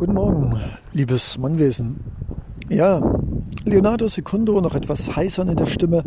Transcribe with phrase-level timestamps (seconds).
[0.00, 0.58] Guten Morgen,
[0.94, 2.00] liebes Mannwesen.
[2.70, 3.02] Ja,
[3.66, 6.02] Leonardo Secundo noch etwas heißer in der Stimme,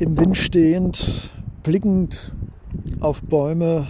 [0.00, 1.30] im Wind stehend,
[1.62, 2.32] blickend
[2.98, 3.86] auf Bäume,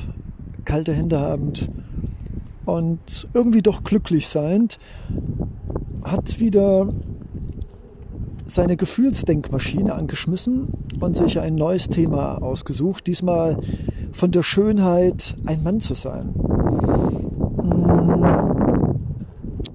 [0.67, 1.71] kalte Hände habend
[2.67, 4.79] und irgendwie doch glücklich seiend,
[6.05, 6.93] hat wieder
[8.45, 10.69] seine Gefühlsdenkmaschine angeschmissen
[11.01, 13.57] und sich ein neues Thema ausgesucht, diesmal
[14.13, 16.35] von der Schönheit, ein Mann zu sein.
[17.63, 18.62] Hm,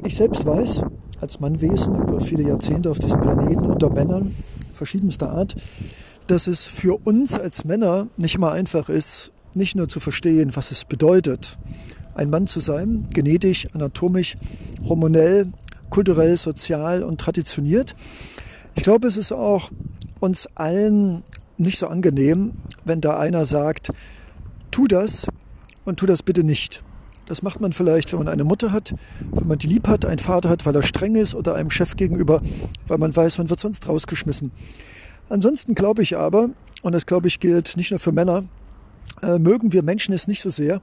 [0.07, 0.83] ich selbst weiß,
[1.19, 4.33] als Mannwesen über viele Jahrzehnte auf diesem Planeten unter Männern
[4.73, 5.55] verschiedenster Art,
[6.27, 10.71] dass es für uns als Männer nicht immer einfach ist, nicht nur zu verstehen, was
[10.71, 11.57] es bedeutet,
[12.15, 14.37] ein Mann zu sein, genetisch, anatomisch,
[14.87, 15.51] hormonell,
[15.89, 17.93] kulturell, sozial und traditioniert.
[18.75, 19.71] Ich glaube, es ist auch
[20.21, 21.23] uns allen
[21.57, 22.53] nicht so angenehm,
[22.85, 23.89] wenn da einer sagt,
[24.71, 25.27] tu das
[25.83, 26.83] und tu das bitte nicht.
[27.27, 28.95] Das macht man vielleicht, wenn man eine Mutter hat,
[29.31, 31.97] wenn man die lieb hat, einen Vater hat, weil er streng ist oder einem Chef
[31.97, 32.41] gegenüber,
[32.87, 34.51] weil man weiß, man wird sonst rausgeschmissen.
[35.27, 36.49] Ansonsten glaube ich aber,
[36.83, 38.45] und das glaube ich gilt nicht nur für Männer,
[39.21, 40.81] äh, mögen wir Menschen es nicht so sehr,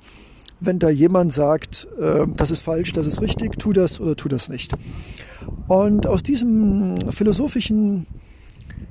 [0.61, 4.29] wenn da jemand sagt, äh, das ist falsch, das ist richtig, tu das oder tu
[4.29, 4.75] das nicht.
[5.67, 8.07] Und aus diesem philosophischen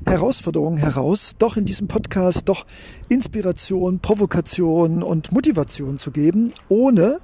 [0.05, 2.65] Herausforderung heraus, doch in diesem Podcast doch
[3.09, 7.19] Inspiration, Provokation und Motivation zu geben, ohne,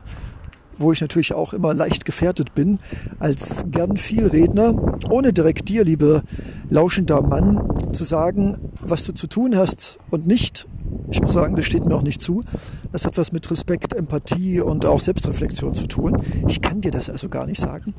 [0.77, 2.79] wo ich natürlich auch immer leicht gefährdet bin,
[3.19, 6.23] als gern Vielredner, ohne direkt dir, liebe
[6.69, 10.67] lauschender Mann, zu sagen, was du zu tun hast und nicht.
[11.11, 12.43] Ich muss sagen, das steht mir auch nicht zu.
[12.91, 16.21] Das hat was mit Respekt, Empathie und auch Selbstreflexion zu tun.
[16.47, 17.93] Ich kann dir das also gar nicht sagen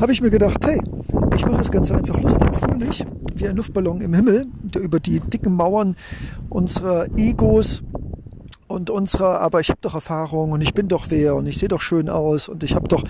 [0.00, 0.80] habe ich mir gedacht, hey,
[1.34, 3.04] ich mache es ganz einfach lustig, fröhlich,
[3.40, 5.96] wie ein Luftballon im Himmel, der über die dicken Mauern
[6.48, 7.82] unserer Egos
[8.66, 11.68] und unserer, aber ich habe doch Erfahrung und ich bin doch wer und ich sehe
[11.68, 13.02] doch schön aus und ich habe doch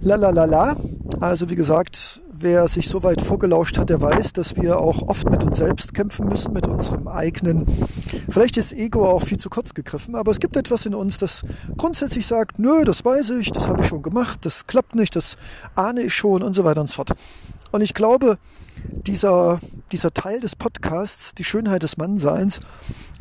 [0.00, 0.76] la la la la.
[1.20, 5.28] Also wie gesagt, wer sich so weit vorgelauscht hat, der weiß, dass wir auch oft
[5.30, 7.66] mit uns selbst kämpfen müssen, mit unserem eigenen.
[8.28, 11.42] Vielleicht ist Ego auch viel zu kurz gegriffen, aber es gibt etwas in uns, das
[11.76, 15.36] grundsätzlich sagt, nö, das weiß ich, das habe ich schon gemacht, das klappt nicht, das
[15.74, 17.12] ahne ich schon und so weiter und so fort.
[17.72, 18.38] Und ich glaube,
[18.84, 19.60] dieser,
[19.90, 22.60] dieser Teil des Podcasts, die Schönheit des Mannseins,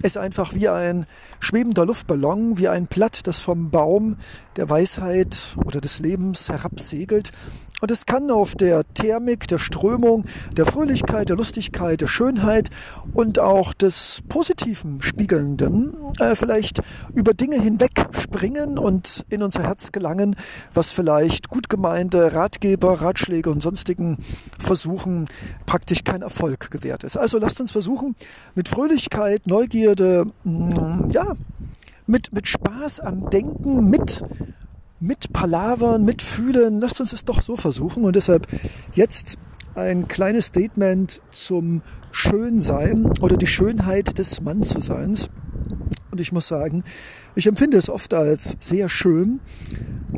[0.03, 1.05] ist einfach wie ein
[1.39, 4.17] schwebender Luftballon, wie ein Blatt, das vom Baum
[4.55, 7.31] der Weisheit oder des Lebens herabsegelt.
[7.81, 10.25] Und es kann auf der Thermik, der Strömung,
[10.55, 12.69] der Fröhlichkeit, der Lustigkeit, der Schönheit
[13.13, 16.81] und auch des Positiven Spiegelnden äh, vielleicht
[17.15, 20.35] über Dinge hinweg springen und in unser Herz gelangen,
[20.75, 24.19] was vielleicht gut gemeinte Ratgeber, Ratschläge und sonstigen
[24.59, 25.25] Versuchen
[25.65, 27.17] praktisch kein Erfolg gewährt ist.
[27.17, 28.15] Also lasst uns versuchen,
[28.55, 31.33] mit Fröhlichkeit, Neugierde, mh, mm, ja,
[32.07, 34.23] mit, mit Spaß am Denken, mit
[35.01, 36.79] mit Palavern, mit Fühlen.
[36.79, 38.05] Lasst uns es doch so versuchen.
[38.05, 38.47] Und deshalb
[38.93, 39.37] jetzt
[39.75, 41.81] ein kleines Statement zum
[42.11, 45.29] Schönsein oder die Schönheit des Mannzuseins.
[46.11, 46.83] Und ich muss sagen,
[47.35, 49.39] ich empfinde es oft als sehr schön,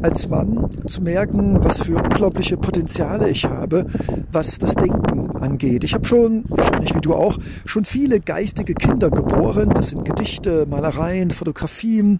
[0.01, 3.85] als Mann zu merken, was für unglaubliche Potenziale ich habe,
[4.31, 5.83] was das Denken angeht.
[5.83, 9.69] Ich habe schon, wahrscheinlich wie du auch, schon viele geistige Kinder geboren.
[9.75, 12.19] Das sind Gedichte, Malereien, Fotografien,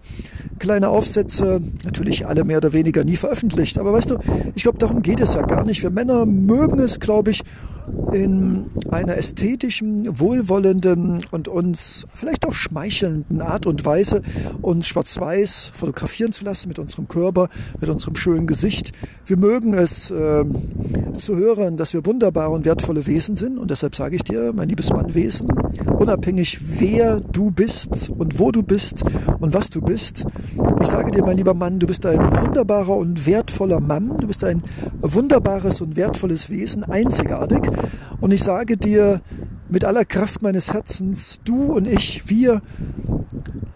[0.60, 3.78] kleine Aufsätze, natürlich alle mehr oder weniger nie veröffentlicht.
[3.78, 4.18] Aber weißt du,
[4.54, 5.82] ich glaube, darum geht es ja gar nicht.
[5.82, 7.42] Wir Männer mögen es, glaube ich,
[8.12, 14.22] in einer ästhetischen, wohlwollenden und uns vielleicht auch schmeichelnden Art und Weise
[14.62, 17.48] uns schwarz-weiß fotografieren zu lassen mit unserem Körper,
[17.80, 18.92] mit unserem schönen Gesicht.
[19.26, 20.44] Wir mögen es äh,
[21.14, 23.58] zu hören, dass wir wunderbare und wertvolle Wesen sind.
[23.58, 25.48] Und deshalb sage ich dir, mein liebes Mannwesen,
[25.98, 29.02] unabhängig wer du bist und wo du bist
[29.40, 30.24] und was du bist,
[30.80, 34.44] ich sage dir, mein lieber Mann, du bist ein wunderbarer und wertvoller Mann, du bist
[34.44, 34.62] ein
[35.00, 37.60] wunderbares und wertvolles Wesen, einzigartig
[38.20, 39.20] und ich sage dir
[39.68, 42.62] mit aller Kraft meines Herzens, du und ich, wir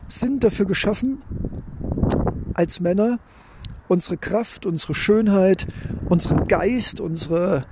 [0.06, 1.19] sind dafür geschaffen,
[2.54, 3.19] als Männer
[3.88, 5.67] unsere Kraft, unsere Schönheit,
[6.08, 7.62] unseren Geist, unsere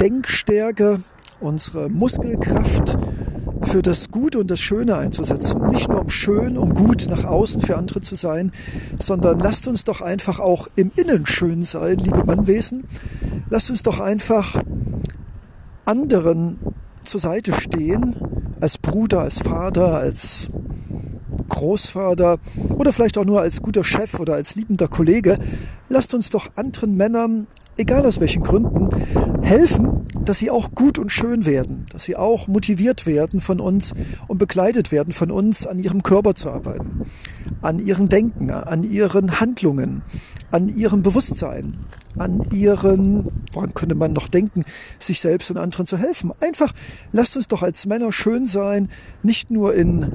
[0.00, 1.00] Denkstärke,
[1.40, 2.98] unsere Muskelkraft
[3.62, 5.66] für das Gute und das Schöne einzusetzen.
[5.66, 8.50] Nicht nur um schön, um gut nach außen für andere zu sein,
[8.98, 12.84] sondern lasst uns doch einfach auch im Innen schön sein, liebe Mannwesen.
[13.48, 14.62] Lasst uns doch einfach
[15.90, 16.56] anderen
[17.02, 18.14] zur Seite stehen,
[18.60, 20.48] als Bruder, als Vater, als
[21.48, 22.38] Großvater
[22.76, 25.38] oder vielleicht auch nur als guter Chef oder als liebender Kollege,
[25.88, 28.88] lasst uns doch anderen Männern, egal aus welchen Gründen,
[29.42, 33.92] helfen, dass sie auch gut und schön werden, dass sie auch motiviert werden von uns
[34.28, 37.06] und begleitet werden von uns, an ihrem Körper zu arbeiten.
[37.62, 40.02] An ihren Denken, an ihren Handlungen,
[40.50, 41.74] an ihrem Bewusstsein,
[42.18, 44.64] an ihren, woran könnte man noch denken,
[44.98, 46.32] sich selbst und anderen zu helfen.
[46.40, 46.72] Einfach
[47.12, 48.88] lasst uns doch als Männer schön sein,
[49.22, 50.12] nicht nur in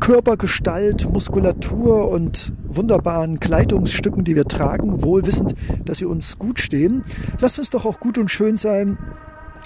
[0.00, 5.54] Körpergestalt, Muskulatur und wunderbaren Kleidungsstücken, die wir tragen, wohl wissend,
[5.84, 7.02] dass sie uns gut stehen.
[7.40, 8.98] Lasst uns doch auch gut und schön sein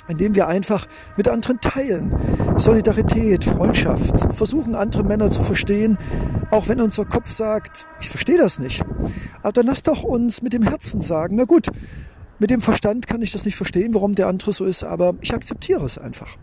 [0.09, 2.15] indem wir einfach mit anderen teilen.
[2.57, 5.99] Solidarität, Freundschaft, versuchen andere Männer zu verstehen,
[6.51, 8.83] auch wenn unser Kopf sagt, ich verstehe das nicht.
[9.43, 11.69] Aber dann lass doch uns mit dem Herzen sagen, na gut,
[12.41, 15.35] mit dem Verstand kann ich das nicht verstehen, warum der andere so ist, aber ich
[15.35, 16.39] akzeptiere es einfach.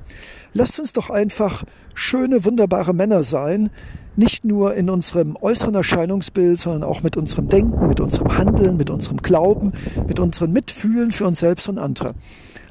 [0.53, 1.63] Lasst uns doch einfach
[1.95, 3.71] schöne, wunderbare Männer sein,
[4.15, 8.91] nicht nur in unserem äußeren Erscheinungsbild, sondern auch mit unserem Denken, mit unserem Handeln, mit
[8.91, 9.73] unserem Glauben,
[10.07, 12.13] mit unserem Mitfühlen für uns selbst und andere.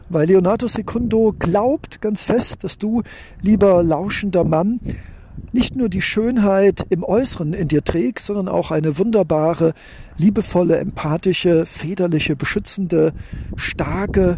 [0.09, 3.03] Weil Leonardo Secundo glaubt ganz fest, dass du,
[3.43, 4.81] lieber lauschender Mann,
[5.53, 9.75] nicht nur die Schönheit im Äußeren in dir trägst, sondern auch eine wunderbare,
[10.17, 13.13] liebevolle, empathische, federliche, beschützende,
[13.57, 14.37] starke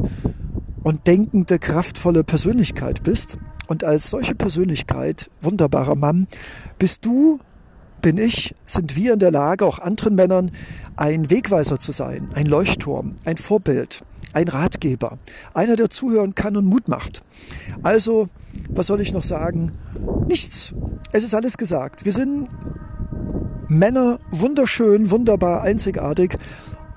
[0.82, 3.38] und denkende, kraftvolle Persönlichkeit bist.
[3.66, 6.26] Und als solche Persönlichkeit, wunderbarer Mann,
[6.78, 7.40] bist du,
[8.00, 10.50] bin ich, sind wir in der Lage, auch anderen Männern
[10.96, 15.19] ein Wegweiser zu sein, ein Leuchtturm, ein Vorbild, ein Ratgeber,
[15.54, 17.22] einer, der zuhören kann und Mut macht.
[17.82, 18.28] Also,
[18.69, 19.72] was soll ich noch sagen?
[20.26, 20.75] Nichts.
[21.12, 22.04] Es ist alles gesagt.
[22.04, 22.48] Wir sind
[23.69, 26.38] Männer wunderschön, wunderbar, einzigartig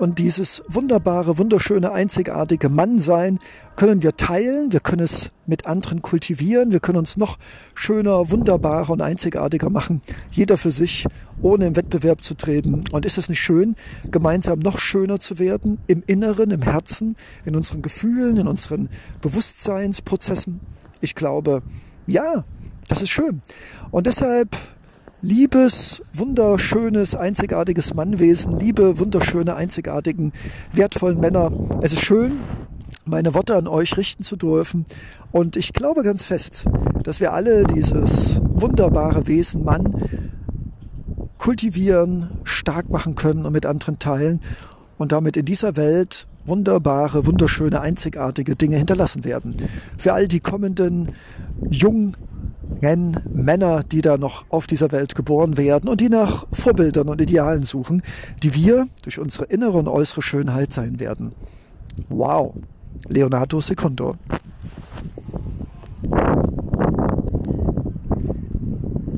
[0.01, 3.37] und dieses wunderbare, wunderschöne, einzigartige Mannsein
[3.75, 7.37] können wir teilen, wir können es mit anderen kultivieren, wir können uns noch
[7.75, 10.01] schöner, wunderbarer und einzigartiger machen,
[10.31, 11.05] jeder für sich,
[11.43, 12.83] ohne im Wettbewerb zu treten.
[12.91, 13.75] Und ist es nicht schön,
[14.09, 17.15] gemeinsam noch schöner zu werden, im Inneren, im Herzen,
[17.45, 18.89] in unseren Gefühlen, in unseren
[19.21, 20.61] Bewusstseinsprozessen?
[21.01, 21.61] Ich glaube,
[22.07, 22.43] ja,
[22.87, 23.43] das ist schön.
[23.91, 24.57] Und deshalb
[25.23, 30.31] Liebes, wunderschönes, einzigartiges Mannwesen, liebe, wunderschöne, einzigartigen,
[30.73, 31.51] wertvollen Männer.
[31.83, 32.39] Es ist schön,
[33.05, 34.83] meine Worte an euch richten zu dürfen.
[35.31, 36.65] Und ich glaube ganz fest,
[37.03, 39.95] dass wir alle dieses wunderbare Wesen Mann
[41.37, 44.39] kultivieren, stark machen können und mit anderen teilen
[44.97, 49.55] und damit in dieser Welt wunderbare, wunderschöne, einzigartige Dinge hinterlassen werden.
[49.99, 51.09] Für all die kommenden
[52.79, 57.21] jungen Männer, die da noch auf dieser Welt geboren werden und die nach Vorbildern und
[57.21, 58.01] Idealen suchen,
[58.43, 61.33] die wir durch unsere innere und äußere Schönheit sein werden.
[62.09, 62.53] Wow,
[63.07, 64.15] Leonardo Secundo.